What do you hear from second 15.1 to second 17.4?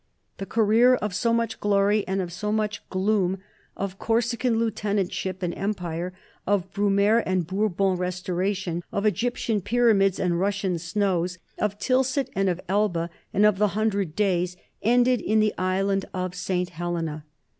in the Island of St. Helena.